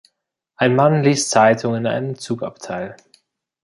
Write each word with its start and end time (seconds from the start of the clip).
Ein 0.55 0.75
Mann 0.75 1.03
liest 1.03 1.29
Zeitung 1.29 1.75
in 1.75 1.85
einem 1.85 2.15
Zugabteil. 2.17 2.97